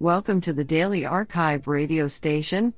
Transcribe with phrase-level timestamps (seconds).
[0.00, 2.72] Welcome to the Daily Archive radio station,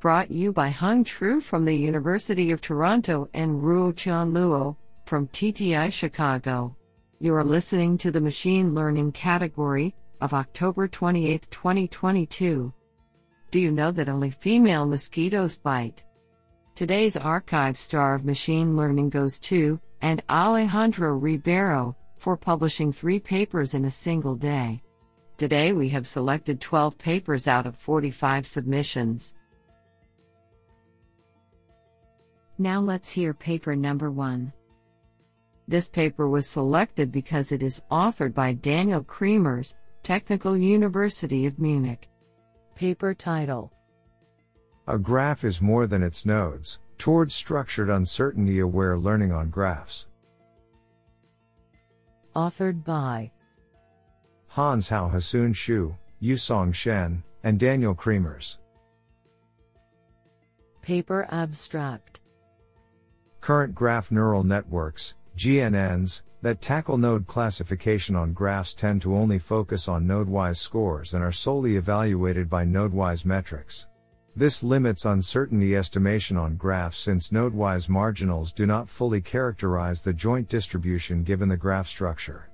[0.00, 4.74] brought you by Hung Tru from the University of Toronto and Ruo Chan Luo
[5.06, 6.76] from TTI Chicago.
[7.20, 12.74] You are listening to the Machine Learning category of October 28, 2022.
[13.52, 16.02] Do you know that only female mosquitoes bite?
[16.74, 23.74] Today's archive star of machine learning goes to and Alejandro Ribeiro for publishing three papers
[23.74, 24.82] in a single day.
[25.36, 29.34] Today we have selected 12 papers out of 45 submissions.
[32.56, 34.52] Now let's hear paper number one.
[35.66, 39.74] This paper was selected because it is authored by Daniel Cremers,
[40.04, 42.08] Technical University of Munich.
[42.76, 43.72] Paper title
[44.86, 50.06] A graph is more than its nodes, towards structured uncertainty aware learning on graphs.
[52.36, 53.32] Authored by
[54.54, 58.58] Hans Hao Hasoon Xu, Yuesong Shen, and Daniel Cremers.
[60.80, 62.20] Paper Abstract
[63.40, 69.88] Current graph neural networks, GNNs, that tackle node classification on graphs tend to only focus
[69.88, 73.88] on node-wise scores and are solely evaluated by node-wise metrics.
[74.36, 80.48] This limits uncertainty estimation on graphs since node-wise marginals do not fully characterize the joint
[80.48, 82.50] distribution given the graph structure.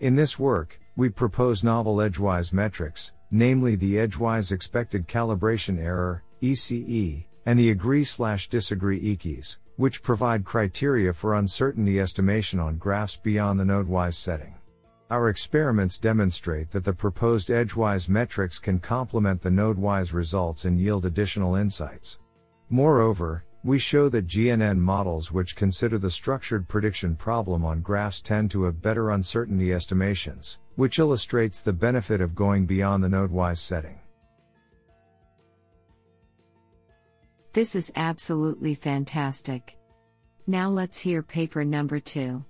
[0.00, 7.24] In this work, we propose novel edgewise metrics, namely the edgewise expected calibration error, ECE,
[7.46, 13.58] and the agree slash disagree ECEs, which provide criteria for uncertainty estimation on graphs beyond
[13.58, 14.54] the nodewise setting.
[15.10, 21.04] Our experiments demonstrate that the proposed edgewise metrics can complement the nodewise results and yield
[21.04, 22.20] additional insights.
[22.70, 28.50] Moreover, we show that GNN models which consider the structured prediction problem on graphs tend
[28.50, 33.98] to have better uncertainty estimations, which illustrates the benefit of going beyond the node-wise setting.
[37.52, 39.78] This is absolutely fantastic.
[40.46, 42.44] Now let's hear paper number two.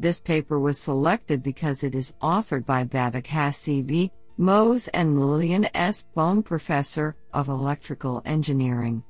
[0.00, 6.06] This paper was selected because it is authored by Babak Hassibi, Mose and Lillian S.
[6.14, 9.04] Bohm Professor of Electrical Engineering.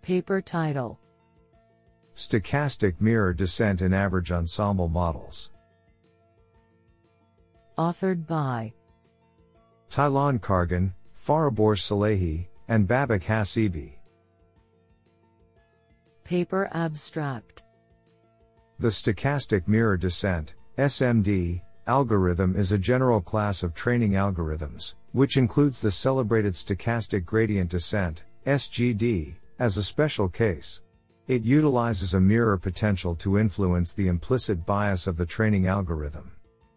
[0.00, 1.00] Paper title
[2.14, 5.50] Stochastic Mirror Descent in Average Ensemble Models.
[7.76, 8.72] Authored by
[9.90, 13.94] Taylan Kargan, Fariborz Salehi, and Babak Hassibi.
[16.22, 17.64] Paper Abstract
[18.78, 25.80] The stochastic mirror descent, SMD, algorithm is a general class of training algorithms, which includes
[25.80, 30.80] the celebrated stochastic gradient descent, SGD, as a special case.
[31.26, 36.33] It utilizes a mirror potential to influence the implicit bias of the training algorithm.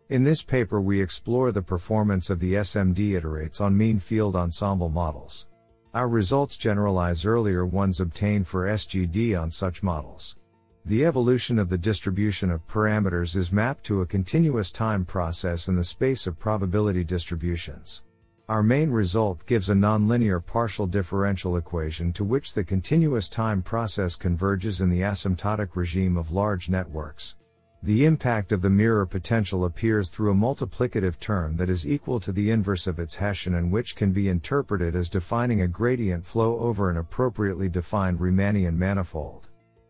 [0.10, 4.88] In this paper we explore the performance of the SMD iterates on mean field ensemble
[4.88, 5.48] models.
[5.94, 10.38] Our results generalize earlier ones obtained for SGD on such models.
[10.86, 15.76] The evolution of the distribution of parameters is mapped to a continuous time process in
[15.76, 18.04] the space of probability distributions.
[18.48, 24.16] Our main result gives a nonlinear partial differential equation to which the continuous time process
[24.16, 27.36] converges in the asymptotic regime of large networks.
[27.84, 32.32] The impact of the mirror potential appears through a multiplicative term that is equal to
[32.32, 36.58] the inverse of its Hessian and which can be interpreted as defining a gradient flow
[36.58, 39.48] over an appropriately defined Riemannian manifold.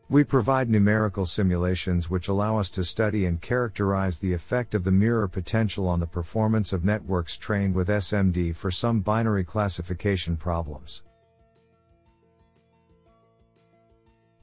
[0.09, 4.92] We provide numerical simulations which allow us to study and characterize the effect of the
[4.92, 11.03] mirror potential on the performance of networks trained with SMD for some binary classification problems.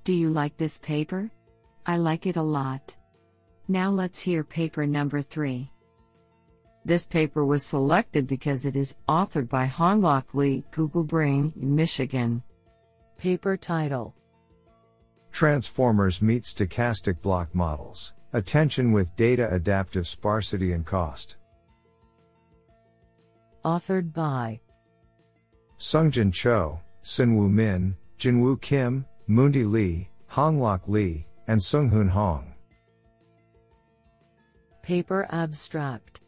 [0.02, 1.30] Do you like this paper?
[1.86, 2.94] I like it a lot.
[3.68, 5.70] Now let's hear paper number 3.
[6.84, 12.42] This paper was selected because it is authored by Honglak Lee, Google Brain, Michigan.
[13.16, 14.14] Paper title
[15.32, 18.12] Transformers meet stochastic block models.
[18.34, 21.38] Attention with data adaptive sparsity and cost.
[23.64, 24.60] Authored by
[25.78, 32.53] Sungjun Cho, Seonwoo Min, Jinwoo Kim, Moontae Lee, Honglak Lee, and Seunghoon Hong.
[34.84, 36.20] Paper Abstract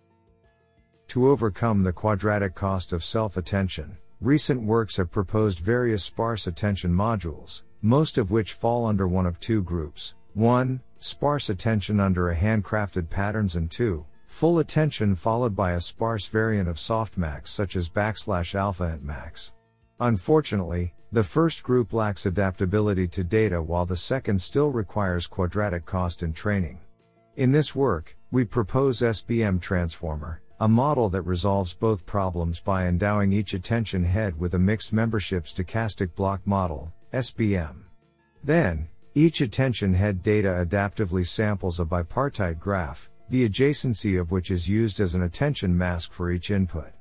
[1.09, 6.91] To overcome the quadratic cost of self attention, recent works have proposed various sparse attention
[6.91, 10.15] modules, most of which fall under one of two groups.
[10.33, 10.81] 1.
[10.99, 14.07] Sparse attention under a handcrafted patterns and 2.
[14.25, 19.53] Full attention followed by a sparse variant of softmax such as backslash alpha entmax.
[20.01, 26.23] Unfortunately, the first group lacks adaptability to data while the second still requires quadratic cost
[26.23, 26.81] in training.
[27.37, 33.33] In this work, we propose SBM transformer, a model that resolves both problems by endowing
[33.33, 37.85] each attention head with a mixed membership stochastic block model, SBM.
[38.43, 44.69] Then, each attention head data adaptively samples a bipartite graph, the adjacency of which is
[44.69, 46.93] used as an attention mask for each input.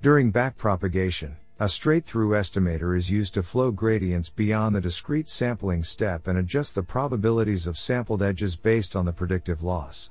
[0.00, 6.28] During backpropagation, a straight-through estimator is used to flow gradients beyond the discrete sampling step
[6.28, 10.10] and adjust the probabilities of sampled edges based on the predictive loss.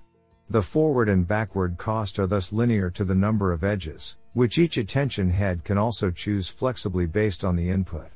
[0.50, 4.78] The forward and backward cost are thus linear to the number of edges, which each
[4.78, 8.12] attention head can also choose flexibly based on the input.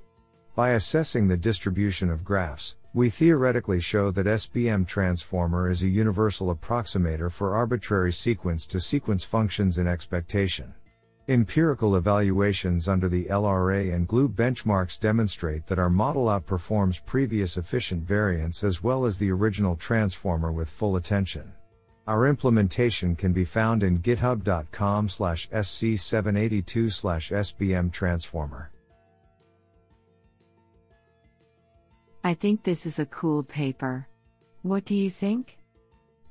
[0.56, 6.56] By assessing the distribution of graphs, we theoretically show that SBM transformer is a universal
[6.56, 10.74] approximator for arbitrary sequence to sequence functions in expectation.
[11.28, 18.04] Empirical evaluations under the LRA and GLUE benchmarks demonstrate that our model outperforms previous efficient
[18.04, 21.54] variants as well as the original transformer with full attention.
[22.12, 28.70] Our implementation can be found in github.com slash sc782 slash sbm transformer.
[32.22, 34.10] I think this is a cool paper.
[34.62, 35.58] What do you think?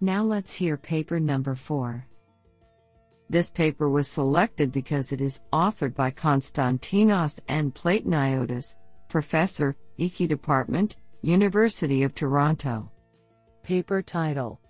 [0.02, 2.06] Now let's hear paper number 4.
[3.30, 7.72] This paper was selected because it is authored by Konstantinos N.
[7.72, 8.76] Plataniotis,
[9.08, 12.90] Professor, EQ Department, University of Toronto.
[13.62, 14.60] Paper title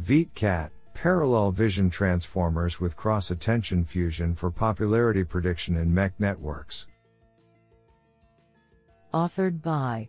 [0.00, 6.86] ViT-CAT, Parallel Vision Transformers with Cross Attention Fusion for Popularity Prediction in MEC Networks.
[9.12, 10.08] Authored by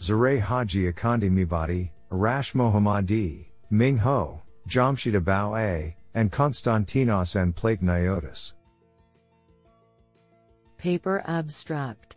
[0.00, 7.52] Zaray Haji Akandi Mibati, Arash Mohammadi, Ming Hou, Jamshid Bao A, and Konstantinos N.
[7.52, 8.54] Plataniotis.
[10.78, 12.16] Paper Abstract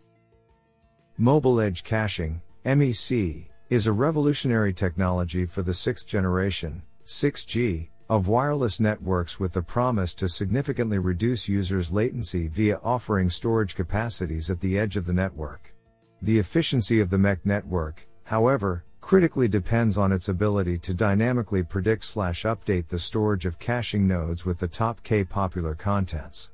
[1.17, 8.79] Mobile Edge Caching, MEC, is a revolutionary technology for the sixth generation, 6G, of wireless
[8.79, 14.79] networks with the promise to significantly reduce users' latency via offering storage capacities at the
[14.79, 15.75] edge of the network.
[16.23, 22.05] The efficiency of the MEC network, however, critically depends on its ability to dynamically predict
[22.05, 26.49] slash update the storage of caching nodes with the top K popular contents.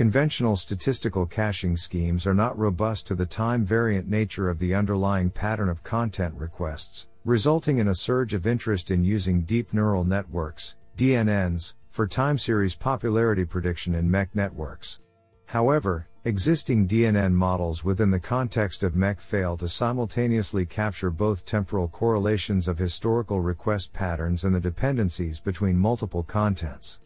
[0.00, 5.28] Conventional statistical caching schemes are not robust to the time variant nature of the underlying
[5.28, 10.76] pattern of content requests, resulting in a surge of interest in using deep neural networks,
[10.96, 15.00] DNNs, for time series popularity prediction in MEC networks.
[15.44, 21.88] However, existing DNN models within the context of MEC fail to simultaneously capture both temporal
[21.88, 27.00] correlations of historical request patterns and the dependencies between multiple contents.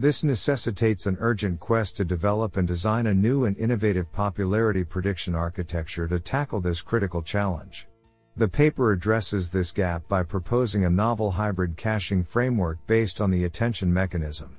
[0.00, 5.34] This necessitates an urgent quest to develop and design a new and innovative popularity prediction
[5.34, 7.86] architecture to tackle this critical challenge.
[8.34, 13.44] The paper addresses this gap by proposing a novel hybrid caching framework based on the
[13.44, 14.56] attention mechanism.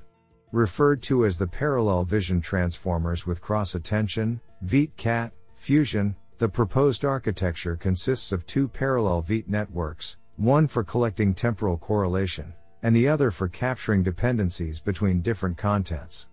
[0.52, 7.74] Referred to as the parallel vision transformers with cross attention, ViT-CAT, fusion, the proposed architecture
[7.74, 13.48] consists of two parallel ViT networks, one for collecting temporal correlation, and the other for
[13.48, 16.28] capturing dependencies between different contents.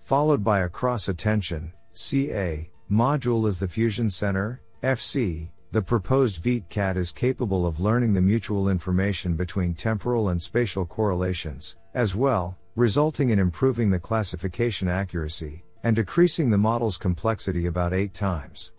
[0.00, 6.96] Followed by a cross attention, CA, module as the Fusion Center, FC, the proposed ViT-CAT
[6.96, 13.30] is capable of learning the mutual information between temporal and spatial correlations, as well, resulting
[13.30, 18.72] in improving the classification accuracy, and decreasing the model's complexity about 8 times.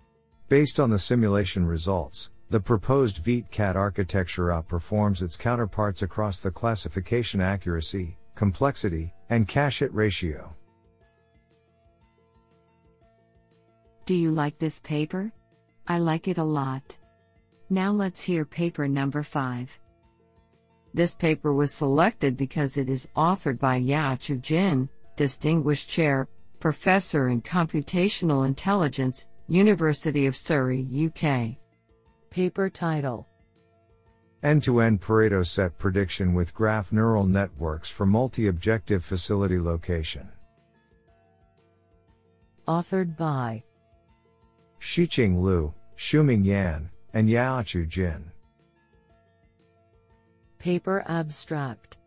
[0.47, 7.41] Based on the simulation results, the proposed ViT-CAT architecture outperforms its counterparts across the classification
[7.41, 10.55] accuracy, complexity, and cache hit ratio.
[14.05, 15.33] Do you like this paper?
[15.85, 16.97] I like it a lot.
[17.69, 19.77] Now let's hear paper number 5.
[20.93, 26.29] This paper was selected because it is authored by Yaochu Jin, Distinguished Chair,
[26.61, 31.57] Professor in Computational Intelligence, University of Surrey, UK.
[32.35, 33.25] Paper title
[34.43, 40.27] End to end Pareto set prediction with graph neural networks for multi objective facility location.
[42.67, 43.63] Authored by
[44.81, 48.29] Shiqing Liu, Xueming Yan, and Yaochu Jin.
[50.59, 51.99] Paper Abstract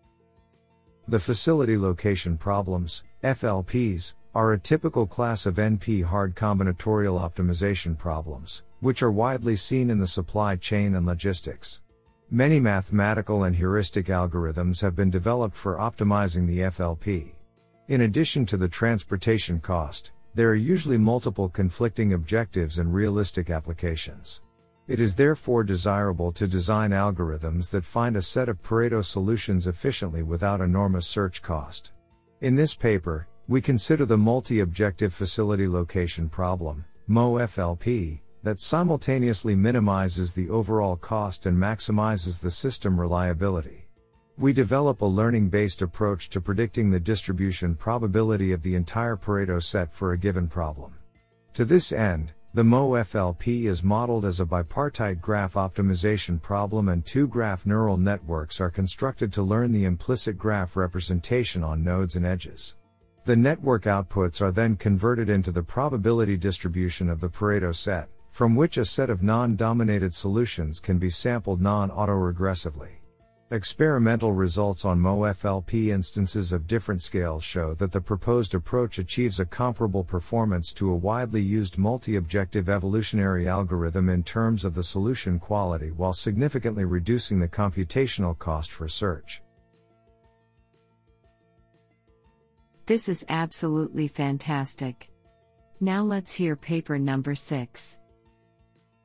[1.08, 8.64] The facility location problems, FLPs, are a typical class of NP hard combinatorial optimization problems
[8.80, 11.82] which are widely seen in the supply chain and logistics.
[12.30, 17.34] Many mathematical and heuristic algorithms have been developed for optimizing the FLP.
[17.88, 24.42] In addition to the transportation cost, there are usually multiple conflicting objectives and realistic applications.
[24.86, 30.22] It is therefore desirable to design algorithms that find a set of Pareto solutions efficiently
[30.22, 31.92] without enormous search cost.
[32.40, 40.48] In this paper, we consider the multi-objective facility location problem, MOFLP, that simultaneously minimizes the
[40.48, 43.86] overall cost and maximizes the system reliability.
[44.38, 49.62] We develop a learning based approach to predicting the distribution probability of the entire Pareto
[49.62, 50.94] set for a given problem.
[51.52, 57.28] To this end, the MOFLP is modeled as a bipartite graph optimization problem and two
[57.28, 62.76] graph neural networks are constructed to learn the implicit graph representation on nodes and edges.
[63.26, 68.54] The network outputs are then converted into the probability distribution of the Pareto set, from
[68.54, 72.98] which a set of non-dominated solutions can be sampled non-autoregressively.
[73.50, 79.46] Experimental results on MOFLP instances of different scales show that the proposed approach achieves a
[79.46, 85.90] comparable performance to a widely used multi-objective evolutionary algorithm in terms of the solution quality
[85.90, 89.40] while significantly reducing the computational cost for search.
[92.84, 95.10] This is absolutely fantastic.
[95.80, 97.98] Now let's hear paper number 6.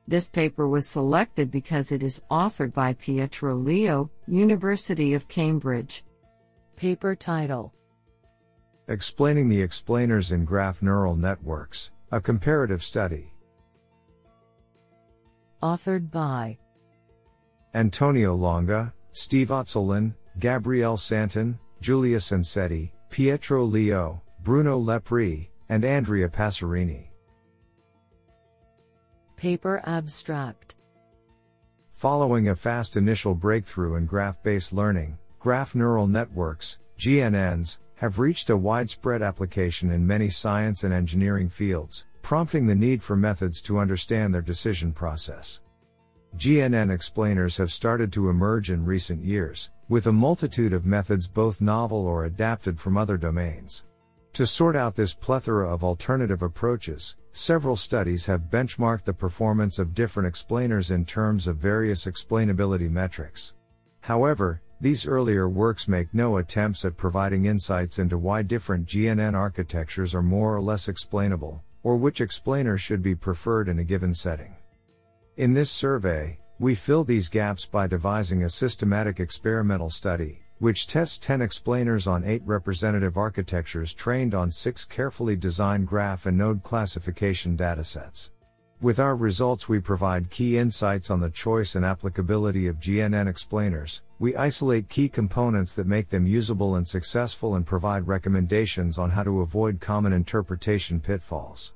[0.06, 6.04] This paper was selected because it is authored by Pietro Liò, University of Cambridge.
[6.76, 7.72] Paper title
[8.88, 13.32] Explaining the explainers in graph neural networks, a comparative study.
[15.62, 16.58] Authored by
[17.72, 27.13] Antonio Longa, Steve Azzolin, Gabriele Santin, Giulia Cencetti, Pietro Liò, Bruno Lepri, and Andrea Passerini.
[29.44, 30.74] Paper Abstract
[31.90, 38.48] Following a fast initial breakthrough in graph based learning, graph neural networks, GNNs, have reached
[38.48, 43.78] a widespread application in many science and engineering fields, prompting the need for methods to
[43.78, 45.60] understand their decision process.
[46.38, 51.60] GNN explainers have started to emerge in recent years, with a multitude of methods both
[51.60, 53.84] novel or adapted from other domains.
[54.34, 59.94] To sort out this plethora of alternative approaches, several studies have benchmarked the performance of
[59.94, 63.54] different explainers in terms of various explainability metrics.
[64.00, 70.16] However, these earlier works make no attempts at providing insights into why different GNN architectures
[70.16, 74.56] are more or less explainable, or which explainer should be preferred in a given setting.
[75.36, 81.18] In this survey, we fill these gaps by devising a systematic experimental study, which tests
[81.18, 87.56] 10 explainers on 8 representative architectures trained on 6 carefully designed graph and node classification
[87.56, 88.30] datasets.
[88.80, 94.02] With our results, we provide key insights on the choice and applicability of GNN explainers.
[94.18, 99.22] We isolate key components that make them usable and successful and provide recommendations on how
[99.22, 101.72] to avoid common interpretation pitfalls.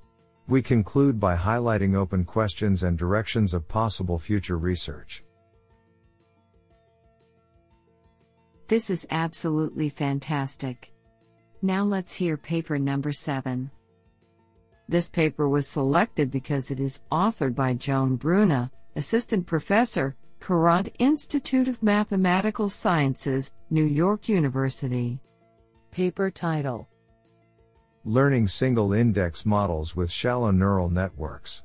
[0.48, 5.22] We conclude by highlighting open questions and directions of possible future research.
[8.68, 10.92] This is absolutely fantastic.
[11.62, 13.70] Now let's hear paper number 7.
[14.90, 21.66] This paper was selected because it is authored by Joan Bruna, Assistant Professor, Courant Institute
[21.66, 25.18] of Mathematical Sciences, New York University.
[25.90, 26.88] Paper title
[28.04, 31.64] Learning Single Index Models with Shallow Neural Networks.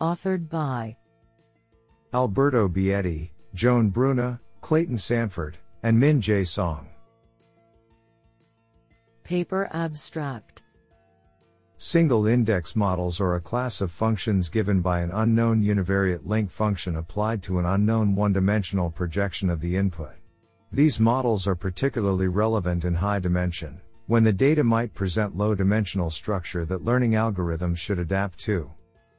[0.00, 0.96] Authored by
[2.14, 6.86] Alberto Bietti, Joan Bruna, Clayton Sanford, and Min Jae Song.
[9.24, 10.62] Paper Abstract
[11.78, 16.96] Single index models are a class of functions given by an unknown univariate link function
[16.96, 20.14] applied to an unknown one dimensional projection of the input.
[20.72, 26.10] These models are particularly relevant in high dimension, when the data might present low dimensional
[26.10, 28.70] structure that learning algorithms should adapt to.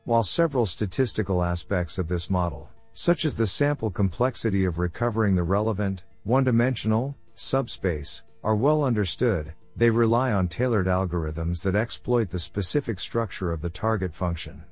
[0.04, 5.44] While several statistical aspects of this model, such as the sample complexity of recovering the
[5.44, 12.40] relevant, one dimensional, subspace, are well understood, they rely on tailored algorithms that exploit the
[12.40, 14.64] specific structure of the target function.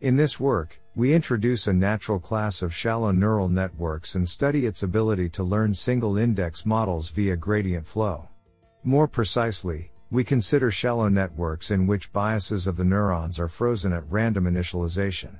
[0.00, 4.82] In this work, we introduce a natural class of shallow neural networks and study its
[4.82, 8.28] ability to learn single index models via gradient flow.
[8.84, 14.10] More precisely, we consider shallow networks in which biases of the neurons are frozen at
[14.10, 15.38] random initialization.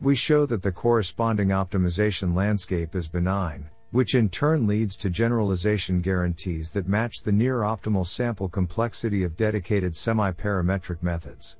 [0.00, 6.00] We show that the corresponding optimization landscape is benign, which in turn leads to generalization
[6.00, 11.58] guarantees that match the near optimal sample complexity of dedicated semi-parametric methods.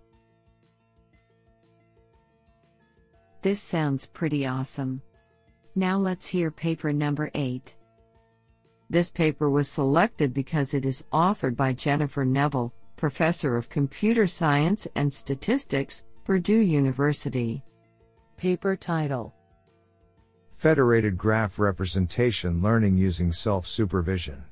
[3.42, 5.02] This sounds pretty awesome.
[5.74, 7.74] Now let's hear paper number 8.
[8.88, 14.86] This paper was selected because it is authored by Jennifer Neville, Professor of Computer Science
[14.94, 17.62] and Statistics, Purdue University.
[18.38, 19.34] Paper title
[20.52, 24.44] Federated Graph Representation Learning Using Self Supervision.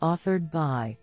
[0.00, 0.96] Authored by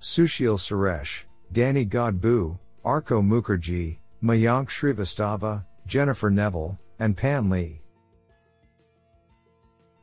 [0.00, 1.22] Susheel Suresh,
[1.52, 7.80] Danny Godbout, Arko Mukherjee, Mayank Shrivastava, Jennifer Neville, and Pan Li.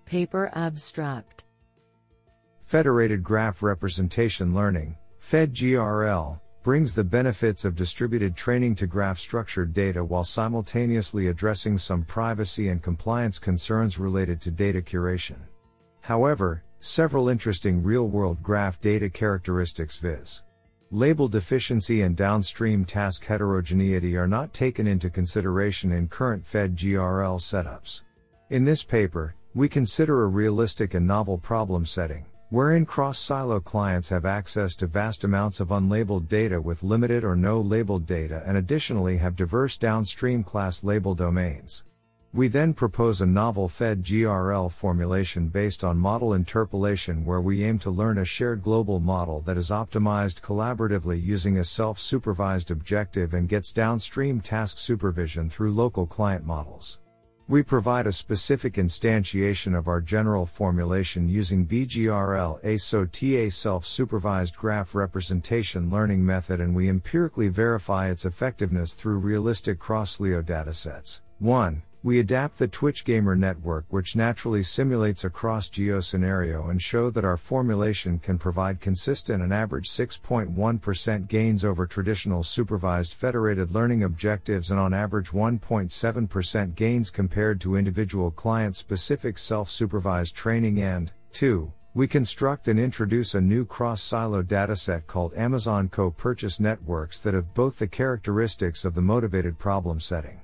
[0.05, 1.43] Paper Abstract
[2.61, 10.01] Federated Graph Representation Learning, FedGRL, brings the benefits of distributed training to graph structured data
[10.01, 15.35] while simultaneously addressing some privacy and compliance concerns related to data curation.
[15.99, 20.43] However, several interesting real world graph data characteristics viz.
[20.89, 28.03] Label deficiency and downstream task heterogeneity are not taken into consideration in current FedGRL setups.
[28.51, 34.27] In this paper, we consider a realistic and novel problem setting, wherein cross-silo clients have
[34.27, 39.17] access to vast amounts of unlabeled data with limited or no labeled data and additionally
[39.17, 41.83] have diverse downstream class label domains.
[42.31, 47.79] We then propose a novel Fed GRL formulation based on model interpolation where we aim
[47.79, 53.49] to learn a shared global model that is optimized collaboratively using a self-supervised objective and
[53.49, 56.99] gets downstream task supervision through local client models.
[57.45, 65.89] We provide a specific instantiation of our general formulation using BGRL ASO self-supervised graph representation
[65.89, 71.19] learning method and we empirically verify its effectiveness through realistic cross-silo datasets.
[71.39, 71.83] 1.
[72.05, 77.23] We adapt the Twitch Gamer network which naturally simulates a cross-geo scenario and show that
[77.23, 84.69] our formulation can provide consistent and average 6.1% gains over traditional supervised federated learning objectives
[84.69, 91.71] and on average 1.7% gains compared to individual client-specific self-supervised training and 2.
[91.93, 97.79] We construct and introduce a new cross-silo dataset called Amazon Co-Purchase Networks that have both
[97.79, 100.41] the characteristics of the motivated problem setting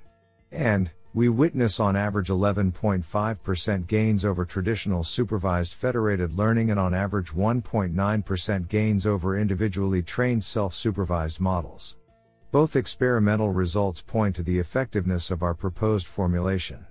[0.51, 7.31] and we witness on average 11.5% gains over traditional supervised federated learning and on average
[7.31, 11.97] 1.9% gains over individually trained self-supervised models.
[12.51, 16.85] Both experimental results point to the effectiveness of our proposed formulation.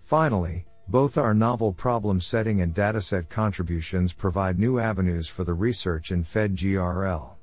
[0.00, 6.12] Finally, both our novel problem setting and dataset contributions provide new avenues for the research
[6.12, 7.36] in FedGRL.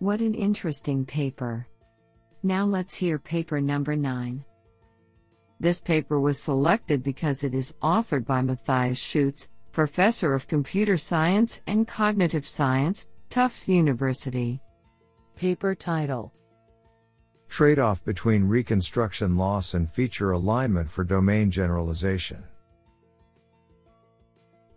[0.00, 1.67] What an interesting paper.
[2.42, 4.44] Now let's hear paper number 9.
[5.58, 11.62] This paper was selected because it is authored by Matthias Scheutz, Professor of Computer Science
[11.66, 14.60] and Cognitive Science, Tufts University.
[15.34, 16.32] Paper title
[17.48, 22.44] Trade off between reconstruction loss and feature alignment for domain generalization.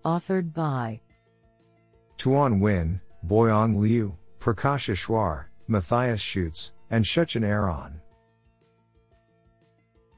[0.04, 1.00] Authored by
[2.18, 8.00] Tuan Nguyen, Boyang Lyu, Prakash Ishwar, Matthias Scheutz, and Shuchin Aeron.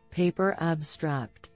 [0.10, 1.50] Paper Abstract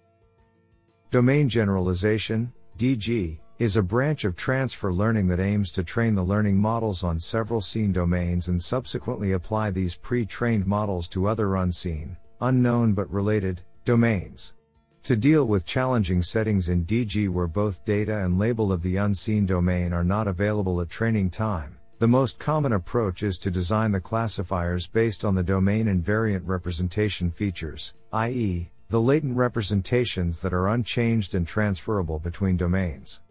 [1.12, 6.58] Domain Generalization, DG, is a branch of transfer learning that aims to train the learning
[6.58, 12.16] models on several seen domains and subsequently apply these pre trained models to other unseen,
[12.42, 14.54] unknown but related, domains.
[15.04, 19.46] To deal with challenging settings in DG where both data and label of the unseen
[19.46, 24.00] domain are not available at training time, the most common approach is to design the
[24.00, 31.34] classifiers based on the domain invariant representation features, i.e., the latent representations that are unchanged
[31.34, 33.22] and transferable between domains.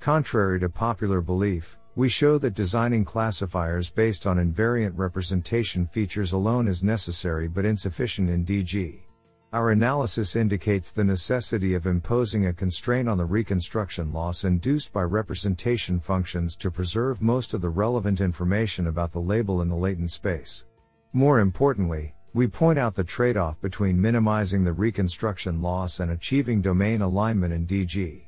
[0.00, 6.66] Contrary to popular belief, we show that designing classifiers based on invariant representation features alone
[6.66, 9.00] is necessary but insufficient in DG.
[9.54, 15.02] Our analysis indicates the necessity of imposing a constraint on the reconstruction loss induced by
[15.02, 20.10] representation functions to preserve most of the relevant information about the label in the latent
[20.10, 20.64] space.
[21.12, 26.60] More importantly, we point out the trade off between minimizing the reconstruction loss and achieving
[26.60, 28.24] domain alignment in DG.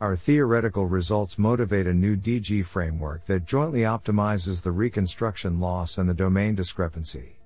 [0.00, 6.08] Our theoretical results motivate a new DG framework that jointly optimizes the reconstruction loss and
[6.08, 7.39] the domain discrepancy.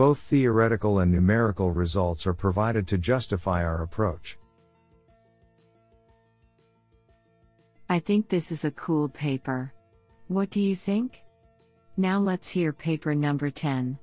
[0.00, 4.38] Both theoretical and numerical results are provided to justify our approach.
[7.90, 9.74] I think this is a cool paper.
[10.28, 11.22] What do you think?
[11.98, 13.98] Now let's hear paper number 10.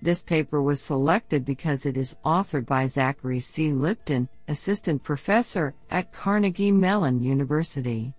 [0.00, 3.72] This paper was selected because it is authored by Zachary C.
[3.72, 8.14] Lipton, Assistant Professor at Carnegie Mellon University.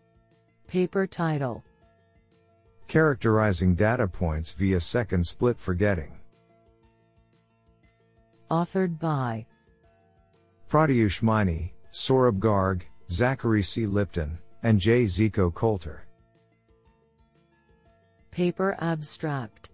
[0.67, 1.63] Paper title
[2.88, 6.18] Characterizing Data Points via Second Split Forgetting.
[8.50, 9.46] Authored by
[10.70, 12.82] Pratyush Maini, Saurabh Garg,
[13.12, 13.86] Zachary C.
[13.86, 15.06] Lipton, and J.
[15.06, 16.02] Zico Kolter.
[18.32, 19.70] Paper Abstract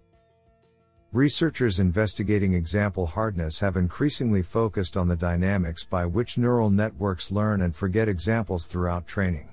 [1.12, 7.62] Researchers investigating example hardness have increasingly focused on the dynamics by which neural networks learn
[7.62, 9.48] and forget examples throughout training.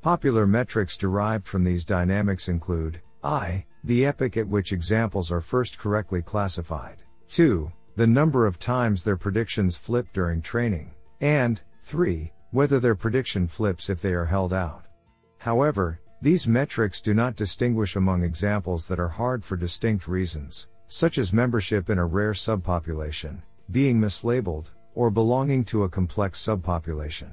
[0.00, 5.78] Popular metrics derived from these dynamics include I, the epoch at which examples are first
[5.78, 6.98] correctly classified,
[7.28, 13.46] 2, the number of times their predictions flip during training, and 3, whether their prediction
[13.46, 14.86] flips if they are held out.
[15.38, 21.18] However, these metrics do not distinguish among examples that are hard for distinct reasons, such
[21.18, 27.30] as membership in a rare subpopulation, being mislabeled, or belonging to a complex subpopulation.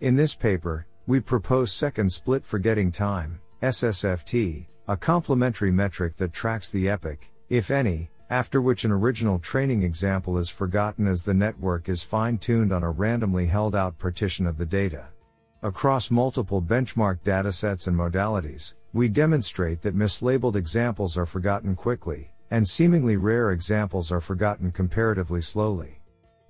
[0.00, 6.70] In this paper, we propose second split forgetting time, SSFT, a complementary metric that tracks
[6.70, 11.86] the epoch, if any, after which an original training example is forgotten as the network
[11.86, 15.06] is fine tuned on a randomly held out partition of the data.
[15.62, 22.66] Across multiple benchmark datasets and modalities, we demonstrate that mislabeled examples are forgotten quickly, and
[22.66, 26.00] seemingly rare examples are forgotten comparatively slowly.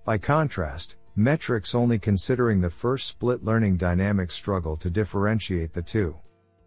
[0.05, 6.17] By contrast, metrics only considering the first split learning dynamics struggle to differentiate the two.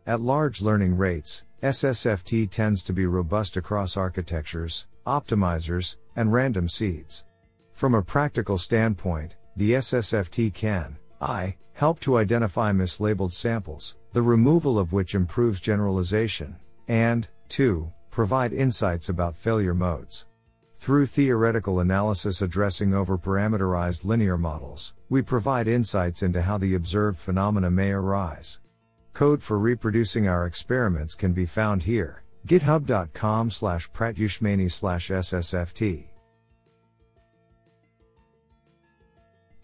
[0.05, 7.25] At large learning rates, SSFT tends to be robust across architectures, optimizers, and random seeds.
[7.73, 14.79] From a practical standpoint, the SSFT can, I, help to identify mislabeled samples, the removal
[14.79, 16.55] of which improves generalization,
[16.87, 20.25] and, 2, provide insights about failure modes.
[20.77, 27.71] Through theoretical analysis addressing overparameterized linear models, we provide insights into how the observed phenomena
[27.71, 28.59] may arise.
[29.13, 36.05] Code for reproducing our experiments can be found here, github.com slash pratyushmaini slash ssft.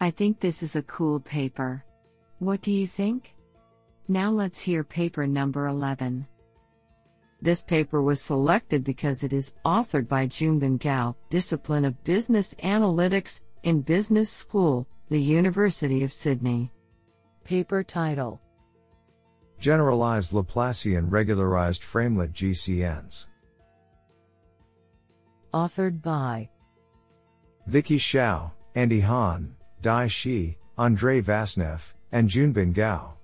[0.00, 1.84] I think this is a cool paper.
[2.40, 3.34] What do you think?
[4.08, 6.26] Now let's hear paper number 11.
[7.40, 13.42] This paper was selected because it is authored by Junbin Gao, Discipline of Business Analytics,
[13.62, 16.72] in Business School, the University of Sydney.
[17.44, 18.40] Paper title
[19.62, 23.28] Generalized Laplacian Regularized Framelet GCNs.
[25.54, 26.48] Authored by
[27.68, 33.14] Vicky Hsiao, Andi Han, Dai Shi, Andrei Vasnev, and Junbin Gao.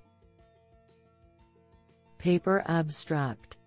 [2.17, 3.57] Paper Abstract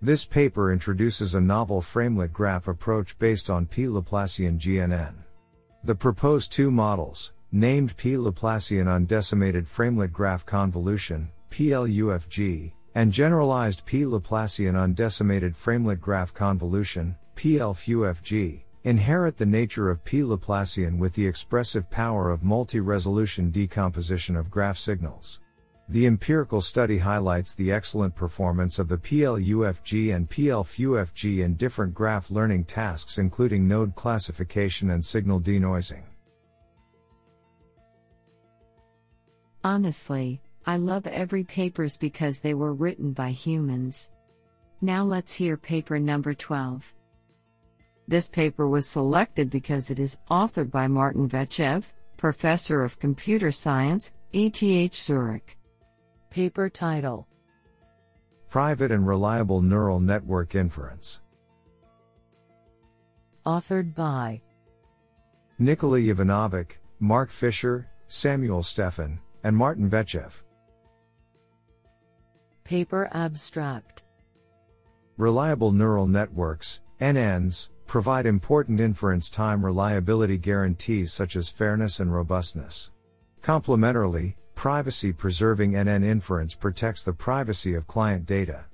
[0.00, 5.16] this paper introduces a novel framelet graph approach based on P Laplacian GNN.
[5.82, 14.02] The proposed two models, named P Laplacian undecimated framelet graph convolution, PLUFG, and generalized P
[14.02, 21.90] Laplacian undecimated framelet graph convolution, PLFUFG, inherit the nature of P Laplacian with the expressive
[21.90, 25.40] power of multi-resolution decomposition of graph signals.
[25.90, 32.30] The empirical study highlights the excellent performance of the PLUFG and PLFUFG in different graph
[32.30, 36.02] learning tasks including node classification and signal denoising.
[39.64, 44.10] Honestly, I love every papers because they were written by humans.
[44.80, 46.94] Now let's hear paper number 12.
[48.06, 51.84] This paper was selected because it is authored by Martin Vechev,
[52.16, 55.58] Professor of Computer Science, ETH Zurich.
[56.30, 57.26] Paper title
[58.50, 61.20] Private and Reliable Neural Network Inference.
[63.44, 64.40] Authored by
[65.58, 70.42] Nikola Jovanovic, Marc Fischer, Samuel Steffen, and Martin Vechev.
[72.68, 74.02] Paper Abstract
[75.16, 82.90] Reliable neural networks, NNs, provide important inference time reliability guarantees such as fairness and robustness.
[83.40, 88.66] Complementarily, privacy preserving NN inference protects the privacy of client data.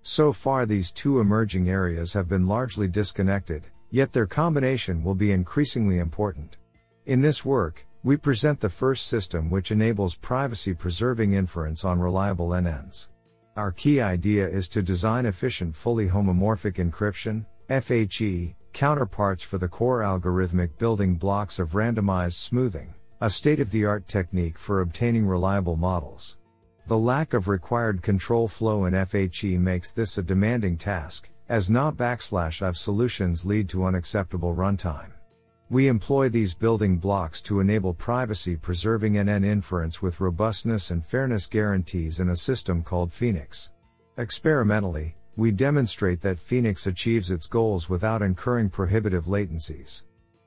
[0.00, 5.30] So far, these two emerging areas have been largely disconnected, yet their combination will be
[5.30, 6.56] increasingly important.
[7.04, 12.48] In this work, we present the first system which enables privacy preserving inference on reliable
[12.48, 13.08] NNs.
[13.56, 20.00] Our key idea is to design efficient fully homomorphic encryption, FHE, counterparts for the core
[20.00, 25.76] algorithmic building blocks of randomized smoothing a state of the art technique for obtaining reliable
[25.76, 26.38] models.
[26.88, 31.96] The lack of required control flow in FHE makes this a demanding task, as not
[31.96, 35.12] backslash IVE solutions lead to unacceptable runtime.
[35.72, 41.46] We employ these building blocks to enable privacy preserving NN inference with robustness and fairness
[41.46, 43.72] guarantees in a system called Phoenix.
[44.18, 50.02] Experimentally, we demonstrate that Phoenix achieves its goals without incurring prohibitive latencies.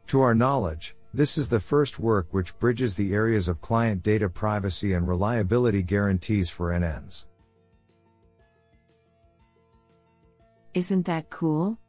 [0.10, 4.30] To our knowledge, this is the first work which bridges the areas of client data
[4.30, 7.26] privacy and reliability guarantees for NNs.
[10.76, 11.80] Isn't that cool?